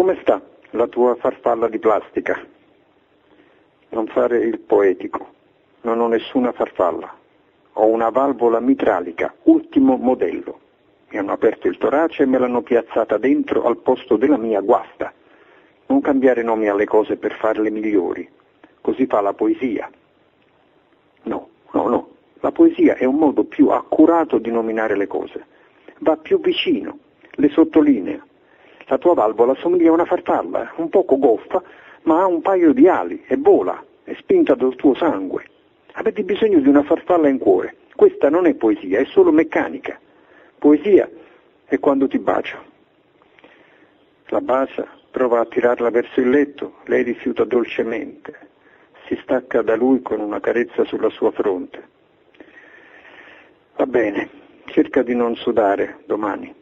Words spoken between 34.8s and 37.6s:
sangue. Avete bisogno di una farfalla in